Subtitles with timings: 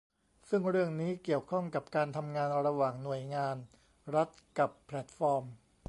[0.49, 3.55] ซึ่งเรื่องนี้เกี่ยวข้องกับการทำงานระหว่างหน่วยงาน
[4.15, 5.43] รัฐกับแพลตฟอร์ม